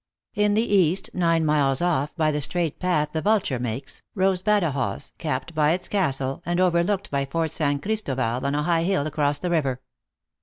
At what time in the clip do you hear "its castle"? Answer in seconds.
5.73-6.41